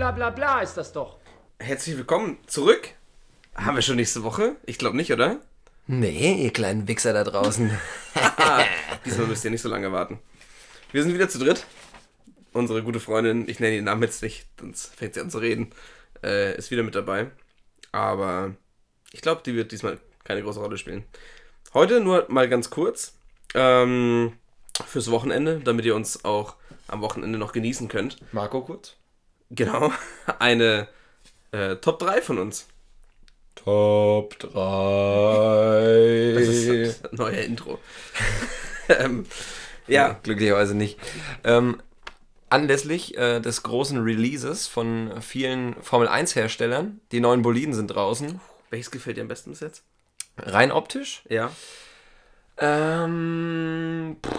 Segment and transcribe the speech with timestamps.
[0.00, 1.18] bla bla bla ist das doch.
[1.58, 2.88] Herzlich willkommen zurück.
[3.54, 4.56] Haben wir schon nächste Woche?
[4.64, 5.40] Ich glaube nicht, oder?
[5.86, 7.70] Nee, ihr kleinen Wichser da draußen.
[9.04, 10.18] Diesmal müsst ihr nicht so lange warten.
[10.90, 11.66] Wir sind wieder zu dritt.
[12.54, 15.68] Unsere gute Freundin, ich nenne ihren Namen jetzt nicht, sonst fängt sie an zu reden,
[16.24, 17.30] äh, ist wieder mit dabei.
[17.92, 18.54] Aber
[19.12, 21.04] ich glaube, die wird diesmal keine große Rolle spielen.
[21.74, 23.18] Heute nur mal ganz kurz
[23.52, 24.32] ähm,
[24.86, 26.56] fürs Wochenende, damit ihr uns auch
[26.88, 28.16] am Wochenende noch genießen könnt.
[28.32, 28.96] Marco kurz?
[29.50, 29.92] Genau,
[30.38, 30.88] eine
[31.52, 32.66] äh, Top 3 von uns.
[33.56, 36.34] Top 3.
[36.34, 37.78] Das ist das neue Intro.
[38.88, 39.26] ähm,
[39.86, 40.98] ja, Glücklicherweise nicht.
[41.44, 41.82] Ähm,
[42.48, 48.40] anlässlich äh, des großen Releases von vielen Formel 1 Herstellern, die neuen Boliden sind draußen.
[48.70, 49.82] welches gefällt dir am besten bis jetzt?
[50.38, 51.22] Rein optisch.
[51.28, 51.50] Ja.
[52.62, 54.32] Ähm, pff,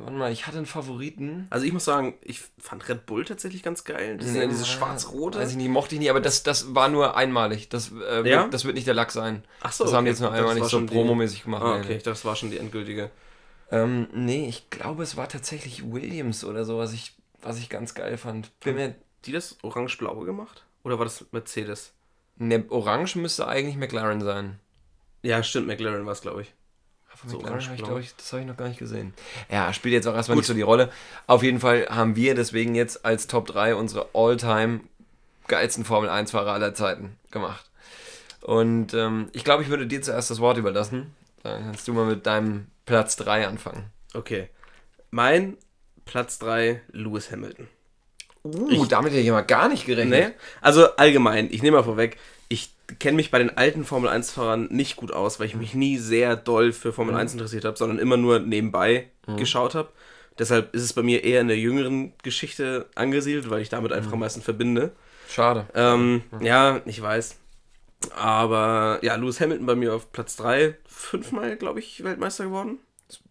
[0.00, 1.46] warte mal, ich hatte einen Favoriten.
[1.50, 4.16] Also ich muss sagen, ich fand Red Bull tatsächlich ganz geil.
[4.16, 5.38] Das sind ja diese schwarz-rote.
[5.38, 7.68] Weiß ich nicht, mochte ich nie, aber das, das war nur einmalig.
[7.68, 8.42] Das, äh, Ja?
[8.42, 9.44] wird, das wird nicht der Lack sein.
[9.60, 10.14] Ach so, Das haben die okay.
[10.14, 11.62] jetzt nur Das einmal war nicht so promomäßig gemacht.
[11.62, 13.10] Ah, Nee, okay, das war schon die endgültige.
[13.70, 13.76] nee.
[13.78, 17.94] Ähm, nee, ich glaube, es war tatsächlich Williams oder so, was ich, was ich ganz
[17.94, 18.50] geil fand.
[18.60, 18.94] Bin mir,
[19.24, 20.64] Die das orange-blaue gemacht?
[20.82, 21.92] Oder war das Mercedes?
[22.36, 24.58] ne, Orange müsste eigentlich McLaren sein.
[25.22, 26.52] Ja, stimmt, McLaren war es, glaube ich.
[27.16, 29.14] Von So McLaren habe ich, glaube ich, das habe ich noch gar nicht gesehen.
[29.50, 30.90] Ja, spielt jetzt auch erstmal nicht so die Rolle.
[31.26, 34.80] Auf jeden Fall haben wir deswegen jetzt als Top 3 unsere All-Time
[35.46, 37.70] geilsten Formel 1-Fahrer aller Zeiten gemacht.
[38.40, 41.14] Und ähm, ich glaube, ich würde dir zuerst das Wort überlassen.
[41.42, 43.90] Dann kannst du mal mit deinem Platz 3 anfangen.
[44.14, 44.48] Okay.
[45.10, 45.56] Mein
[46.04, 47.68] Platz 3, Lewis Hamilton.
[48.44, 50.28] Uh, damit hätte ich mal gar nicht gerechnet.
[50.28, 50.34] Nee?
[50.60, 54.96] Also allgemein, ich nehme mal vorweg, ich kenne mich bei den alten Formel 1-Fahrern nicht
[54.96, 58.16] gut aus, weil ich mich nie sehr doll für Formel 1 interessiert habe, sondern immer
[58.16, 59.88] nur nebenbei geschaut habe.
[60.38, 64.12] Deshalb ist es bei mir eher in der jüngeren Geschichte angesiedelt, weil ich damit einfach
[64.12, 64.92] am meisten verbinde.
[65.28, 65.66] Schade.
[65.74, 67.36] Ähm, ja, ich weiß.
[68.16, 72.78] Aber ja, Lewis Hamilton bei mir auf Platz 3, fünfmal, glaube ich, Weltmeister geworden.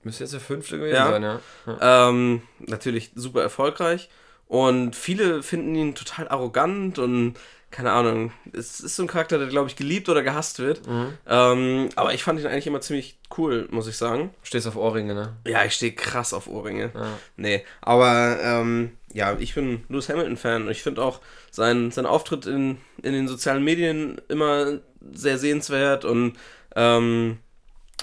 [0.03, 1.11] Müsste jetzt der fünfte gewesen Ja.
[1.11, 1.39] sein, ja.
[1.67, 2.09] ja.
[2.09, 4.09] Ähm, natürlich super erfolgreich.
[4.47, 7.35] Und viele finden ihn total arrogant und
[7.73, 8.31] keine Ahnung.
[8.53, 10.81] Es ist so ein Charakter, der, glaube ich, geliebt oder gehasst wird.
[11.27, 14.33] Ähm, aber ich fand ihn eigentlich immer ziemlich cool, muss ich sagen.
[14.43, 15.33] Stehst auf Ohrringe, ne?
[15.47, 16.91] Ja, ich stehe krass auf Ohrringe.
[16.93, 17.17] Ja.
[17.35, 21.19] Nee, aber ähm, ja, ich bin Lewis Hamilton-Fan und ich finde auch
[21.49, 24.79] sein, sein Auftritt in, in den sozialen Medien immer
[25.11, 26.37] sehr sehenswert und
[26.75, 27.39] ähm,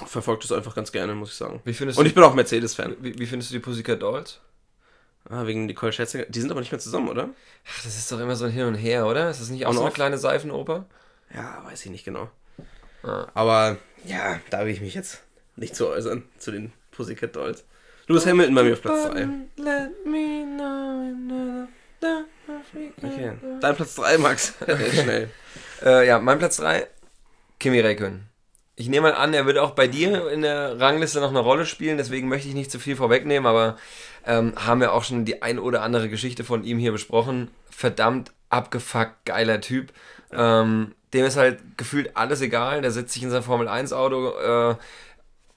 [0.05, 1.61] verfolgt es einfach ganz gerne, muss ich sagen.
[2.01, 2.97] Und ich bin auch Mercedes-Fan.
[3.01, 4.41] wie, wie findest du die Pussycat Dolls?
[5.31, 6.25] Ah, wegen Nicole Scherzinger.
[6.29, 7.29] Die sind aber nicht mehr zusammen, oder?
[7.69, 9.31] Ach, das ist doch immer so ein Hin und Her, oder?
[9.31, 9.95] Ist das nicht auch On so eine off?
[9.95, 10.87] kleine Seifenoper?
[11.33, 12.29] Ja, weiß ich nicht genau.
[13.05, 13.29] Ah.
[13.35, 15.23] Aber ja, da will ich mich jetzt
[15.57, 17.65] nicht zu äußern, zu den Pussycat Dolls.
[18.09, 19.29] Lewis Hamilton bei mir auf Platz 3.
[19.57, 21.69] Let me know
[23.03, 23.33] Okay.
[23.61, 24.55] Dein Platz 3, Max.
[24.93, 25.31] Schnell.
[25.83, 26.87] Äh, ja, mein Platz 3,
[27.59, 28.30] Kimi Räikkönen.
[28.81, 31.67] Ich nehme mal an, er wird auch bei dir in der Rangliste noch eine Rolle
[31.67, 33.77] spielen, deswegen möchte ich nicht zu viel vorwegnehmen, aber
[34.27, 37.51] ähm, haben wir auch schon die ein oder andere Geschichte von ihm hier besprochen.
[37.69, 39.93] Verdammt abgefuckt geiler Typ.
[40.33, 42.81] Ähm, dem ist halt gefühlt alles egal.
[42.81, 44.77] Der setzt sich in sein Formel 1 Auto, äh,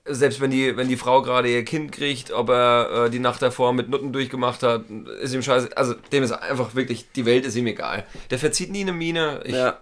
[0.03, 3.41] selbst wenn die, wenn die Frau gerade ihr Kind kriegt, ob er äh, die Nacht
[3.41, 4.83] davor mit Nutten durchgemacht hat,
[5.21, 5.77] ist ihm scheiße.
[5.77, 8.05] Also dem ist einfach wirklich, die Welt ist ihm egal.
[8.31, 9.39] Der verzieht nie eine Miene.
[9.45, 9.79] Ich Ja.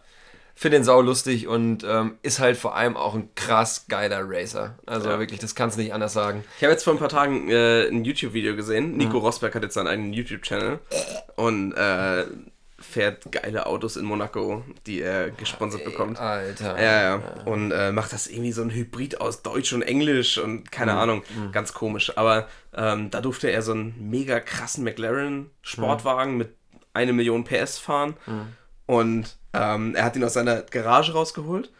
[0.55, 4.77] Finde den sau lustig und ähm, ist halt vor allem auch ein krass geiler Racer.
[4.85, 5.19] Also Ja.
[5.19, 6.43] wirklich, das kannst du nicht anders sagen.
[6.57, 8.97] Ich habe jetzt vor ein paar Tagen äh, ein YouTube-Video gesehen.
[8.97, 9.25] Nico Mhm.
[9.25, 10.79] Rosberg hat jetzt seinen eigenen YouTube-Channel
[11.35, 12.25] und äh,
[12.79, 16.19] fährt geile Autos in Monaco, die er gesponsert bekommt.
[16.19, 16.81] Alter.
[16.81, 17.21] Ja, ja.
[17.45, 20.71] Und äh, macht das irgendwie so ein Hybrid aus Deutsch und Englisch und Mhm.
[20.71, 21.21] keine Ahnung.
[21.51, 22.17] Ganz komisch.
[22.17, 26.55] Aber ähm, da durfte er so einen mega krassen McLaren-Sportwagen mit
[26.93, 28.15] eine Million PS fahren.
[28.91, 31.71] Und ähm, er hat ihn aus seiner Garage rausgeholt.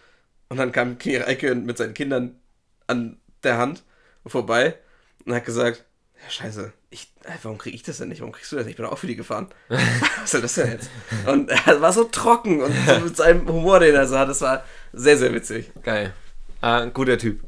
[0.47, 2.39] Und dann kam Räikkönen mit seinen Kindern
[2.87, 3.83] an der Hand
[4.25, 4.77] vorbei
[5.25, 5.83] und hat gesagt,
[6.23, 8.21] ja, scheiße, ich, äh, warum kriege ich das denn nicht?
[8.21, 8.75] Warum kriegst du das nicht?
[8.75, 9.49] Ich bin auch für die gefahren.
[9.67, 10.89] Was soll das denn jetzt?
[11.25, 14.63] Und er war so trocken und so mit seinem Humor, den er hat, das war
[14.93, 15.69] sehr, sehr witzig.
[15.83, 16.13] Geil.
[16.61, 17.41] Ah, guter Typ.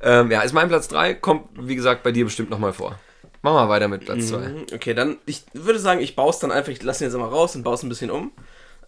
[0.00, 2.98] Ähm, ja, ist mein Platz 3, kommt wie gesagt bei dir bestimmt nochmal vor.
[3.42, 4.38] Machen wir weiter mit Platz 2.
[4.38, 7.18] Mhm, Okay, dann, ich würde sagen, ich baue es dann einfach, ich lasse ihn jetzt
[7.18, 8.32] mal raus und baue es ein bisschen um.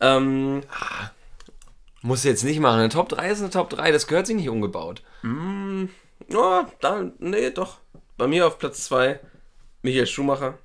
[0.01, 0.63] Ähm,
[2.03, 2.79] Muss jetzt nicht machen.
[2.81, 5.03] Eine Top 3 ist eine Top 3, das gehört sich nicht umgebaut.
[6.29, 7.79] ja, da, nee, doch.
[8.17, 9.21] Bei mir auf Platz 2
[9.83, 10.59] Michael Schumacher.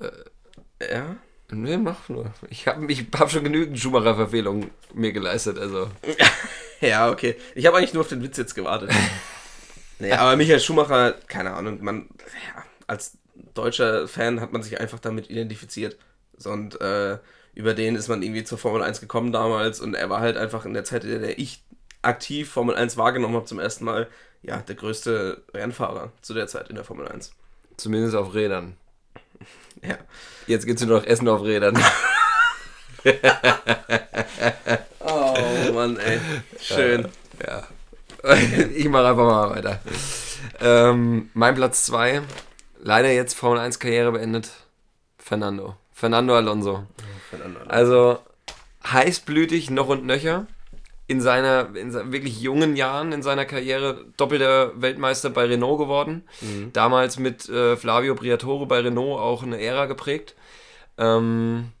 [0.00, 1.16] Äh, ja.
[1.52, 2.32] Nee, mach nur.
[2.48, 5.90] Ich habe ich hab schon genügend Schumacher-Verfehlungen mir geleistet, also.
[6.80, 7.36] Ja, okay.
[7.54, 8.90] Ich habe eigentlich nur auf den Witz jetzt gewartet.
[9.98, 12.08] nee, aber Michael Schumacher, keine Ahnung, man,
[12.46, 13.18] ja, als
[13.52, 15.98] deutscher Fan hat man sich einfach damit identifiziert.
[16.46, 17.18] Und äh,
[17.54, 20.64] über den ist man irgendwie zur Formel 1 gekommen damals und er war halt einfach
[20.64, 21.62] in der Zeit, in der ich
[22.02, 24.08] aktiv Formel 1 wahrgenommen habe zum ersten Mal,
[24.42, 27.32] ja, der größte Rennfahrer zu der Zeit in der Formel 1.
[27.76, 28.76] Zumindest auf Rädern.
[29.82, 29.96] Ja.
[30.46, 31.74] Jetzt geht's nur noch Essen auf Rädern.
[35.00, 36.20] oh Mann, ey.
[36.60, 37.08] Schön.
[37.46, 37.66] Ja.
[38.74, 39.80] Ich mache einfach mal weiter.
[40.60, 42.20] Ähm, mein Platz 2,
[42.78, 44.50] leider jetzt Formel 1 Karriere beendet,
[45.18, 45.76] Fernando.
[46.00, 46.86] Fernando Alonso.
[47.28, 47.60] Fernando.
[47.68, 48.18] Also
[48.90, 50.46] heißblütig noch und nöcher.
[51.06, 56.22] In seiner, in seinen wirklich jungen Jahren in seiner Karriere doppelter Weltmeister bei Renault geworden.
[56.72, 60.36] Damals mit äh, Flavio Briatore bei Renault auch eine Ära geprägt.
[60.96, 61.72] Ähm,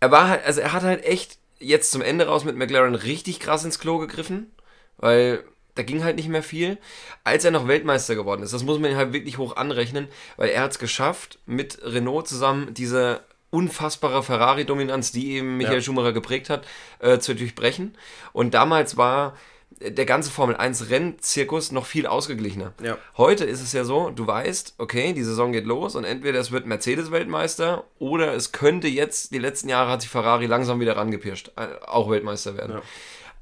[0.00, 3.40] er war halt, also er hat halt echt jetzt zum Ende raus mit McLaren richtig
[3.40, 4.52] krass ins Klo gegriffen,
[4.98, 5.42] weil
[5.74, 6.78] da ging halt nicht mehr viel.
[7.24, 10.62] Als er noch Weltmeister geworden ist, das muss man halt wirklich hoch anrechnen, weil er
[10.62, 13.20] hat es geschafft, mit Renault zusammen diese
[13.50, 15.82] unfassbare Ferrari-Dominanz, die eben Michael Ja.
[15.82, 16.66] Schumacher geprägt hat,
[17.00, 17.96] äh, zu durchbrechen.
[18.32, 19.36] Und damals war
[19.80, 22.72] der ganze Formel 1 Rennzirkus noch viel ausgeglichener.
[22.82, 22.98] Ja.
[23.16, 26.52] Heute ist es ja so, du weißt, okay, die Saison geht los und entweder es
[26.52, 30.96] wird Mercedes Weltmeister oder es könnte jetzt, die letzten Jahre hat sich Ferrari langsam wieder
[30.96, 32.76] rangepirscht, äh, auch Weltmeister werden.
[32.76, 32.82] Ja.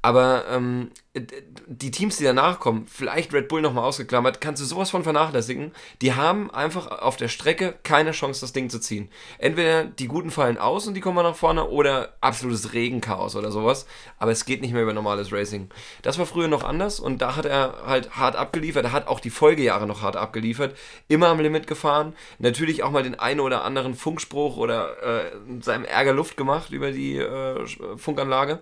[0.01, 4.89] Aber ähm, die Teams, die danach kommen, vielleicht Red Bull nochmal ausgeklammert, kannst du sowas
[4.89, 5.73] von vernachlässigen.
[6.01, 9.09] Die haben einfach auf der Strecke keine Chance, das Ding zu ziehen.
[9.37, 13.51] Entweder die Guten fallen aus und die kommen mal nach vorne oder absolutes Regenchaos oder
[13.51, 13.85] sowas.
[14.17, 15.69] Aber es geht nicht mehr über normales Racing.
[16.01, 18.85] Das war früher noch anders und da hat er halt hart abgeliefert.
[18.85, 20.75] Er hat auch die Folgejahre noch hart abgeliefert.
[21.09, 22.13] Immer am Limit gefahren.
[22.39, 26.91] Natürlich auch mal den einen oder anderen Funkspruch oder äh, seinem Ärger Luft gemacht über
[26.91, 27.65] die äh,
[27.97, 28.61] Funkanlage.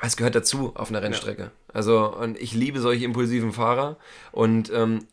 [0.00, 1.50] Es gehört dazu auf einer Rennstrecke.
[1.72, 3.96] Also, und ich liebe solche impulsiven Fahrer.
[4.30, 5.06] Und ähm,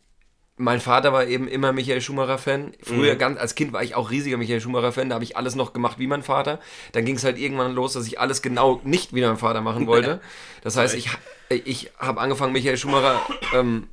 [0.56, 2.74] mein Vater war eben immer Michael Schumacher-Fan.
[2.82, 5.08] Früher, ganz als Kind, war ich auch riesiger Michael Schumacher-Fan.
[5.08, 6.60] Da habe ich alles noch gemacht wie mein Vater.
[6.92, 9.86] Dann ging es halt irgendwann los, dass ich alles genau nicht wie mein Vater machen
[9.86, 10.20] wollte.
[10.62, 11.08] Das heißt, ich,
[11.48, 13.20] ich habe angefangen, Michael Schumacher
[13.54, 13.88] ähm,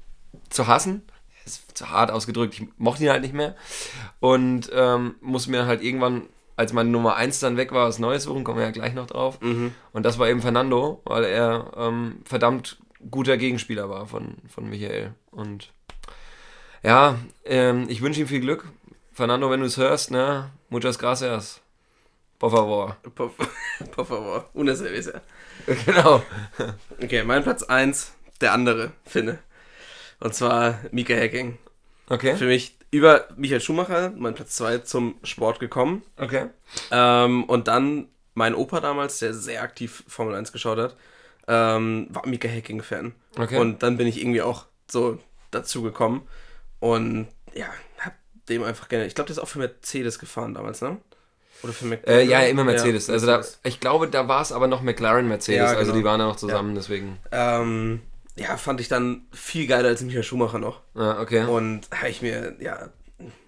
[0.50, 1.02] zu hassen.
[1.44, 2.54] Das ist zu hart ausgedrückt.
[2.54, 3.56] Ich mochte ihn halt nicht mehr.
[4.20, 8.24] Und ähm, muss mir halt irgendwann, als meine Nummer 1 dann weg war, was Neues
[8.24, 8.44] suchen.
[8.44, 9.40] Kommen wir ja gleich noch drauf.
[9.42, 12.78] Und das war eben Fernando, weil er ähm, verdammt
[13.10, 15.14] guter Gegenspieler war von, von Michael.
[15.32, 15.72] Und
[16.84, 18.66] ja, ähm, ich wünsche ihm viel Glück.
[19.14, 20.52] Fernando, wenn du es hörst, ne?
[20.70, 21.62] Muchas gracias.
[22.40, 22.98] Por favor.
[23.14, 23.32] Por,
[23.96, 24.50] por favor.
[24.54, 25.22] Una cerveza.
[25.86, 26.24] genau.
[27.02, 29.40] Okay, mein Platz 1, der andere, Finne.
[30.20, 31.58] Und zwar Mika Hacking.
[32.10, 32.36] Okay.
[32.36, 36.04] Für mich über Michael Schumacher, mein Platz 2 zum Sport gekommen.
[36.18, 36.48] Okay.
[36.92, 40.96] Ähm, und dann mein Opa damals, der sehr aktiv Formel 1 geschaut hat,
[41.48, 43.14] ähm, war Mika Hacking-Fan.
[43.38, 43.58] Okay.
[43.58, 45.20] Und dann bin ich irgendwie auch so
[45.52, 46.28] dazu gekommen.
[46.80, 47.68] Und ja,
[48.00, 48.14] hab
[48.50, 49.06] dem einfach gerne.
[49.06, 50.98] Ich glaube, der ist auch für Mercedes gefahren damals, ne?
[51.64, 52.30] Oder für Äh, McLaren?
[52.30, 53.08] ja, immer Mercedes.
[53.08, 53.60] Ja, also da, Mercedes.
[53.64, 55.72] ich glaube, da war es aber noch McLaren Mercedes.
[55.72, 55.96] Ja, Also genau.
[55.96, 57.20] die waren ja noch zusammen, deswegen.
[57.32, 58.02] Ähm,
[58.42, 60.82] ja, fand ich dann viel geiler als Michael Schumacher noch.
[60.96, 61.46] Ja, okay.
[61.46, 62.90] Und habe ich mir, ja.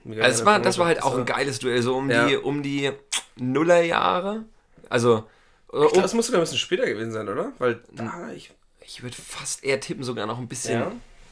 [0.04, 2.28] mega Also es gerne war, das war halt auch ein geiles Duell, so um Ja.
[2.28, 2.92] die, um die
[3.36, 4.44] Nullerjahre.
[4.90, 5.26] Also,
[5.68, 7.52] Ich um, glaube, das muss sogar ein bisschen später gewesen sein, oder?
[7.60, 8.52] Weil da, ich.
[8.82, 10.92] ich würde fast eher tippen, sogar noch ein bisschen Ja.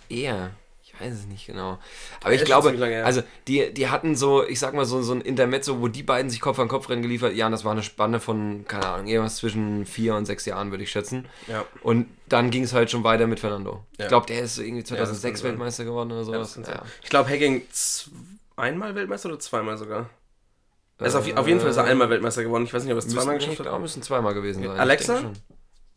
[0.09, 0.51] eher.
[1.01, 1.79] Ich weiß es nicht genau.
[2.23, 5.21] Aber ich glaube, lange also die, die hatten so, ich sag mal, so, so ein
[5.21, 7.33] Intermezzo, wo die beiden sich Kopf an Kopf rennen geliefert.
[7.33, 10.71] Ja, und das war eine Spanne von, keine Ahnung, irgendwas zwischen vier und sechs Jahren,
[10.71, 11.27] würde ich schätzen.
[11.47, 11.65] Ja.
[11.81, 13.83] Und dann ging es halt schon weiter mit Fernando.
[13.97, 14.05] Ja.
[14.05, 15.51] Ich glaube, der ist irgendwie das 2006 kann sein.
[15.51, 16.59] Weltmeister geworden oder Ja, sowas.
[16.67, 16.83] Ja.
[17.01, 17.63] Ich glaube, Hacking
[18.55, 20.09] einmal Weltmeister oder zweimal sogar?
[20.99, 22.65] Ist auf, auf jeden Fall ist er einmal Weltmeister geworden.
[22.65, 23.81] Ich weiß nicht, ob er es zweimal ich geschafft glaube, hat.
[23.81, 24.73] müssen zweimal gewesen sein.
[24.75, 25.31] Ich Alexa?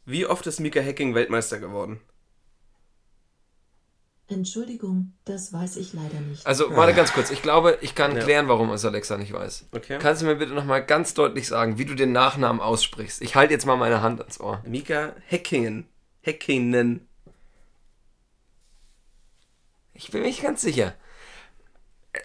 [0.07, 2.01] Wie oft ist Mika Hacking Weltmeister geworden?
[4.27, 6.47] Entschuldigung, das weiß ich leider nicht.
[6.47, 7.31] Also, warte ganz kurz.
[7.31, 8.23] Ich glaube, ich kann Ja.
[8.23, 9.67] klären, warum es Alexa nicht weiß.
[9.73, 9.99] Okay.
[10.01, 13.21] Kannst du mir bitte nochmal ganz deutlich sagen, wie du den Nachnamen aussprichst?
[13.21, 14.63] Ich halte jetzt mal meine Hand ans Ohr.
[14.67, 15.87] Mika Häkkinen.
[16.23, 17.07] Häkkinen.
[19.93, 20.95] Ich bin mir nicht ganz sicher.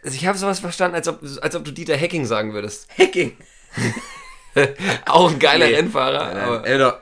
[0.04, 2.88] Also ich habe sowas verstanden, als ob, als ob du Dieter Hecking sagen würdest.
[2.98, 3.36] Hacking.
[5.06, 5.76] Auch ein geiler Nee.
[5.76, 6.42] Rennfahrer.
[6.42, 7.02] Aber Äh, doch,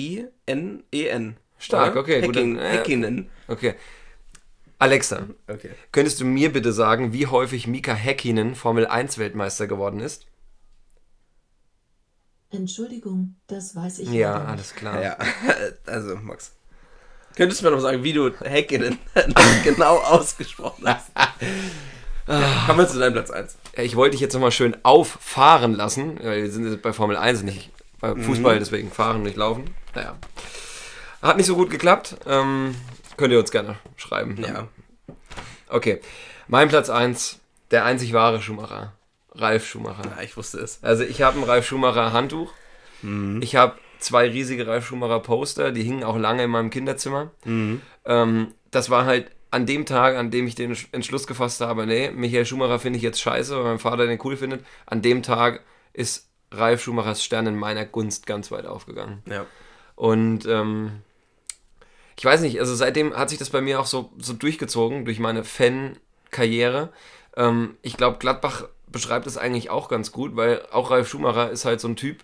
[0.00, 1.36] H-E-K-K-I-N-E-N.
[1.60, 2.00] Stark, Oder?
[2.00, 3.30] okay, gut, Hacking, dann, äh, Häkkinen.
[3.46, 3.74] okay.
[4.78, 5.70] Alexa, Okay.
[5.92, 10.26] könntest du mir bitte sagen, wie häufig Mika Häkkinen Formel 1 Weltmeister geworden ist?
[12.50, 14.48] Entschuldigung, das weiß ich Ja, nicht.
[14.48, 15.02] alles klar.
[15.02, 15.16] Ja,
[15.86, 16.52] also Max.
[17.36, 18.98] Könntest du mir noch sagen, wie du Häkkinen
[19.64, 21.12] genau ausgesprochen hast?
[22.26, 23.56] ja, kommen wir zu deinem Platz 1.
[23.76, 27.16] Ja, Ich wollte dich jetzt nochmal schön auffahren lassen, weil wir sind jetzt bei Formel
[27.16, 29.74] 1 nicht bei Fußball, deswegen fahren, nicht laufen.
[29.94, 30.16] Naja.
[31.22, 32.16] Hat nicht so gut geklappt.
[32.26, 32.74] Ähm,
[33.16, 34.42] könnt ihr uns gerne schreiben.
[34.42, 34.68] Ja.
[35.68, 36.00] Okay.
[36.48, 37.38] Mein Platz 1,
[37.70, 38.94] Der einzig wahre Schumacher.
[39.32, 40.02] Ralf Schumacher.
[40.16, 40.80] Ja, ich wusste es.
[40.82, 42.52] Also ich habe ein Ralf Schumacher Handtuch.
[43.40, 47.30] Ich habe zwei riesige Ralf Schumacher Poster, die hingen auch lange in meinem Kinderzimmer.
[47.46, 52.10] Ähm, das war halt an dem Tag, an dem ich den Entschluss gefasst habe, nee,
[52.10, 54.64] Michael Schumacher finde ich jetzt scheiße, weil mein Vater den cool findet.
[54.86, 55.62] An dem Tag
[55.92, 59.22] ist Ralf Schumachers Stern in meiner Gunst ganz weit aufgegangen.
[59.26, 59.46] Ja.
[59.96, 61.02] Und ähm,
[62.20, 65.18] ich weiß nicht, also seitdem hat sich das bei mir auch so, so durchgezogen, durch
[65.18, 66.90] meine Fan-Karriere.
[67.34, 71.64] Ähm, ich glaube, Gladbach beschreibt es eigentlich auch ganz gut, weil auch Ralf Schumacher ist
[71.64, 72.18] halt so ein Typ,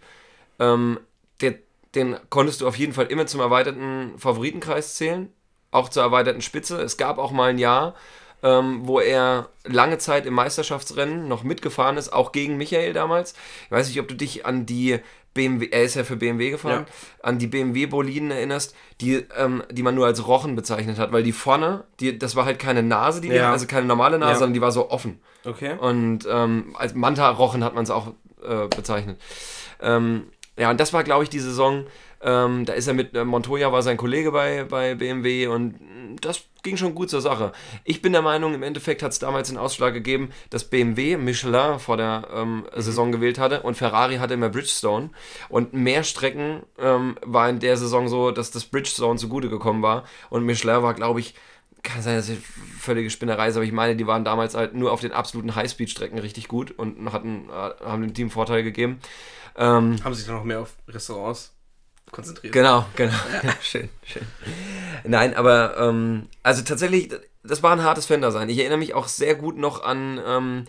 [0.59, 1.00] ähm,
[1.41, 1.55] der,
[1.95, 5.33] den konntest du auf jeden Fall immer zum erweiterten Favoritenkreis zählen,
[5.71, 6.79] auch zur erweiterten Spitze.
[6.83, 7.95] Es gab auch mal ein Jahr,
[8.43, 13.35] ähm, wo er lange Zeit im Meisterschaftsrennen noch mitgefahren ist, auch gegen Michael damals.
[13.66, 14.99] Ich weiß nicht, ob du dich an die
[15.35, 16.87] BMW, er ist ja für BMW gefahren,
[17.23, 21.33] an die BMW-Boliden erinnerst, die, ähm, die man nur als Rochen bezeichnet hat, weil die
[21.33, 23.52] vorne, die, das war halt keine Nase, die, Ja.
[23.52, 24.38] also keine normale Nase, Ja.
[24.38, 25.21] sondern die war so offen.
[25.45, 25.76] Okay.
[25.78, 29.21] Und ähm, als Manta-Rochen hat man es auch äh, bezeichnet.
[29.83, 30.28] Ähm,
[30.59, 31.85] ja, und das war, glaube ich, die Saison.
[32.26, 35.76] Ähm, da ist er mit äh, Montoya, war sein Kollege bei, bei BMW und
[36.21, 37.52] das ging schon gut zur Sache.
[37.85, 41.78] Ich bin der Meinung, im Endeffekt hat es damals den Ausschlag gegeben, dass BMW Michelin
[41.78, 45.11] vor der ähm, Saison gewählt hatte und Ferrari hatte immer Bridgestone.
[45.49, 50.02] Und mehr Strecken ähm, war in der Saison so, dass das Bridgestone zugute gekommen war.
[50.28, 51.35] Und Michelin war, glaube ich,
[51.85, 52.38] kann sein, dass es
[52.80, 56.18] völlige Spinnerei ist, aber ich meine, die waren damals halt nur auf den absoluten Highspeed-Strecken
[56.18, 58.99] richtig gut und hatten, äh, haben dem Team Vorteile gegeben.
[59.54, 61.56] Ähm, Haben sich dann noch mehr auf Restaurants
[62.11, 62.53] konzentriert.
[62.53, 63.15] Genau, genau.
[63.61, 64.23] schön, schön.
[65.05, 67.11] Nein, aber ähm, also tatsächlich,
[67.43, 68.49] das war ein hartes Fan-Dasein.
[68.49, 70.65] Ich erinnere mich auch sehr gut noch an ähm,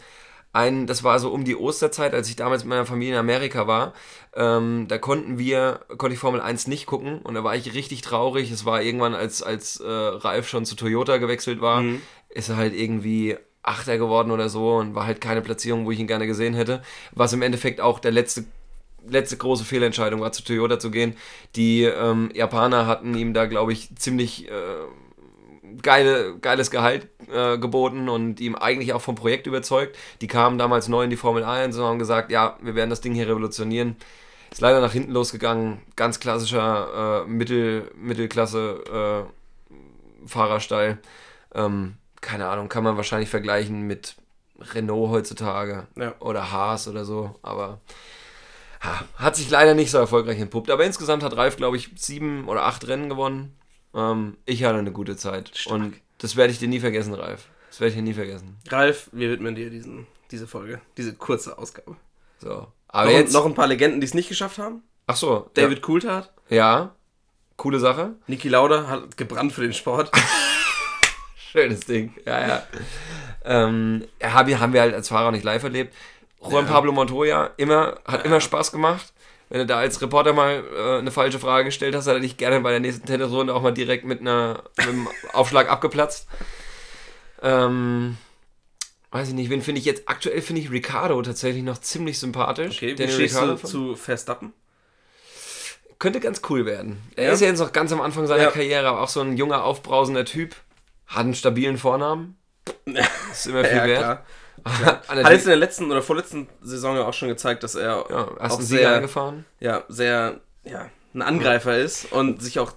[0.53, 3.67] einen, das war so um die Osterzeit, als ich damals mit meiner Familie in Amerika
[3.67, 3.93] war.
[4.35, 8.01] Ähm, da konnten wir, konnte ich Formel 1 nicht gucken und da war ich richtig
[8.01, 8.51] traurig.
[8.51, 11.83] Es war irgendwann, als, als äh, Ralf schon zu Toyota gewechselt war,
[12.29, 15.99] ist er halt irgendwie Achter geworden oder so und war halt keine Platzierung, wo ich
[15.99, 16.81] ihn gerne gesehen hätte.
[17.11, 18.45] Was im Endeffekt auch der letzte
[19.09, 21.15] letzte große Fehlentscheidung war, zu Toyota zu gehen.
[21.55, 24.51] Die ähm, Japaner hatten ihm da, glaube ich, ziemlich äh,
[25.81, 29.97] geile, geiles Gehalt äh, geboten und ihm eigentlich auch vom Projekt überzeugt.
[30.21, 33.01] Die kamen damals neu in die Formel 1 und haben gesagt, ja, wir werden das
[33.01, 33.95] Ding hier revolutionieren.
[34.51, 35.81] Ist leider nach hinten losgegangen.
[35.95, 40.99] Ganz klassischer äh, Mittel, Mittelklasse äh, Fahrerstall.
[41.53, 44.15] Ähm, keine Ahnung, kann man wahrscheinlich vergleichen mit
[44.73, 46.15] Renault heutzutage Ja.
[46.19, 47.79] oder Haas oder so, aber
[48.79, 50.69] hat sich leider nicht so erfolgreich entpuppt.
[50.69, 53.57] Aber insgesamt hat Ralf, glaube ich, sieben oder acht Rennen gewonnen.
[53.93, 55.51] Ähm, ich hatte eine gute Zeit.
[55.55, 55.75] Stark.
[55.75, 57.47] Und das werde ich dir nie vergessen, Ralf.
[57.69, 58.57] Das werde ich dir nie vergessen.
[58.69, 61.95] Ralf, wir widmen dir diesen, diese Folge, diese kurze Ausgabe.
[62.39, 62.67] So.
[62.87, 63.33] Aber noch, jetzt.
[63.33, 64.83] noch ein paar Legenden, die es nicht geschafft haben.
[65.07, 65.49] ach so.
[65.53, 66.55] David Coulthard, Ja.
[66.55, 66.95] ja.
[67.57, 68.13] Coole Sache.
[68.27, 70.11] Niki Lauda hat gebrannt für den Sport.
[71.51, 72.13] Schönes Ding.
[72.25, 72.63] Ja, ja.
[73.43, 75.95] ähm, ja, haben wir halt als Fahrer nicht live erlebt.
[76.41, 76.71] Juan Ja.
[76.71, 79.13] Pablo Montoya immer, hat immer Spaß gemacht.
[79.49, 82.35] Wenn du da als Reporter mal äh, eine falsche Frage gestellt hast, hat er dich
[82.37, 86.27] gerne bei der nächsten Tennisrunde auch mal direkt mit, einer, mit einem Aufschlag abgeplatzt.
[87.41, 88.17] Ähm,
[89.11, 90.09] weiß ich nicht, wen finde ich jetzt?
[90.09, 92.77] Aktuell finde ich Ricardo tatsächlich noch ziemlich sympathisch.
[92.77, 93.67] Okay, wie Daniel stehst du Ricciardo.
[93.67, 94.53] zu Verstappen?
[95.99, 97.01] Könnte ganz cool werden.
[97.15, 97.31] Er Ja?
[97.31, 98.51] ist ja jetzt noch ganz am Anfang seiner Ja.
[98.51, 100.55] Karriere, aber auch so ein junger, aufbrausender Typ.
[101.07, 102.37] Hat einen stabilen Vornamen.
[103.31, 103.97] Ist immer viel wert.
[103.99, 104.25] klar.
[104.65, 108.05] Hat Hat jetzt in der letzten oder vorletzten Saison ja auch schon gezeigt, dass er
[108.09, 109.45] ja, auch sehr, eingefahren.
[109.59, 112.73] ja, sehr ja, ein Angreifer ist und sich auch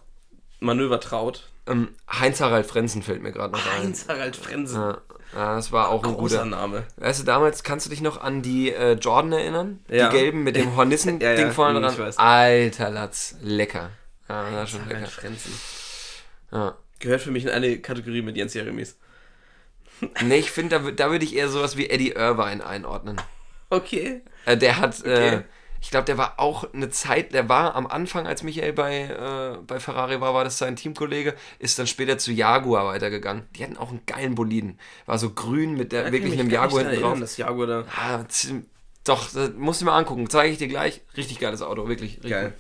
[0.61, 1.49] Manöver traut.
[1.67, 3.83] Ähm, Heinz-Harald Frenzen fällt mir gerade noch ein.
[3.85, 4.81] Heinz-Harald Frenzen.
[4.81, 4.99] Ja,
[5.35, 6.45] ja, das war auch ein Großer guter.
[6.51, 6.85] Name.
[6.97, 9.79] Weißt du, damals kannst du dich noch an die äh, Jordan erinnern?
[9.89, 10.09] Ja.
[10.09, 11.97] Die gelben mit dem Hornissen-Ding Ja, ja, vorne dran.
[11.97, 12.19] weiß.
[12.19, 13.91] Alter Latz, lecker.
[14.29, 15.07] Ja, war schon lecker.
[15.07, 15.53] Frenzen.
[16.53, 16.77] Ja.
[16.99, 18.97] Gehört für mich in eine Kategorie mit Jens Jeremies.
[20.25, 23.21] Nee, ich finde, da, da würde ich eher sowas wie Eddie Irvine einordnen.
[23.69, 24.23] Okay.
[24.47, 25.43] Äh, der hat, äh, Okay.
[25.81, 29.59] ich glaube, der war auch eine Zeit, der war am Anfang, als Michael bei, äh,
[29.67, 33.45] bei Ferrari war, war das sein Teamkollege, ist dann später zu Jaguar weitergegangen.
[33.57, 34.79] Die hatten auch einen geilen Boliden.
[35.07, 37.21] War so grün mit der, Da wirklich einem Jaguar hinten drauf.
[37.21, 37.85] Das Jaguar da.
[37.97, 38.25] Ah,
[39.05, 40.29] doch, das musst du mir angucken.
[40.29, 41.01] Zeige ich dir gleich.
[41.17, 42.15] Richtig geiles Auto, wirklich.
[42.17, 42.45] richtig Geil.
[42.51, 42.55] gut.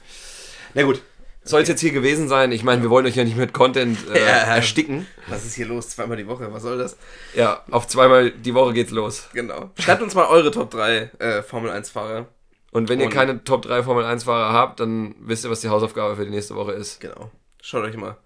[0.75, 1.03] Na gut.
[1.43, 2.53] Soll es jetzt hier gewesen sein?
[2.53, 4.27] Ich meine, wir wollen euch ja nicht mit Content äh, Ja.
[4.57, 5.07] ersticken.
[5.29, 5.89] Was ist hier los?
[5.89, 6.53] Zweimal die Woche.
[6.53, 6.97] Was soll das?
[7.35, 9.29] Ja, auf zweimal die Woche geht's los.
[9.33, 9.71] Genau.
[9.79, 12.27] Schreibt uns mal eure Top 3 äh, Formel 1-Fahrer.
[12.73, 15.61] Und wenn ihr Und- keine Top 3 Formel 1 Fahrer habt, dann wisst ihr, was
[15.61, 17.01] die Hausaufgabe für die nächste Woche ist.
[17.01, 17.31] Genau.
[17.63, 18.17] Schaut euch mal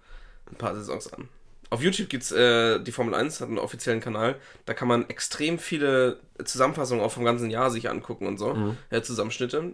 [0.51, 1.29] ein paar Saisons an.
[1.71, 4.35] Auf YouTube gibt's äh, die Formel 1, hat einen offiziellen Kanal.
[4.65, 8.53] Da kann man extrem viele Zusammenfassungen auch vom ganzen Jahr sich angucken und so.
[8.53, 8.77] Mhm.
[8.91, 9.73] Ja, Zusammenschnitte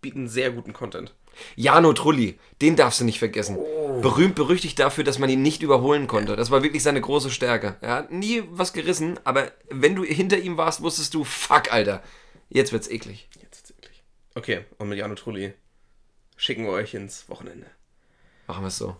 [0.00, 1.14] bieten sehr guten Content.
[1.56, 3.56] Jano Trulli, den darfst du nicht vergessen.
[4.02, 6.36] berühmt berüchtigt dafür, dass man ihn nicht überholen konnte.
[6.36, 7.76] Das war wirklich seine große Stärke.
[7.80, 12.02] Er hat nie was gerissen, aber wenn du hinter ihm warst, wusstest du, fuck, Alter,
[12.48, 13.28] jetzt wird's eklig.
[13.42, 14.02] Jetzt wird's eklig.
[14.34, 15.54] Okay, und mit Jano Trulli
[16.36, 17.66] schicken wir euch ins Wochenende.
[18.46, 18.96] Machen wir es so.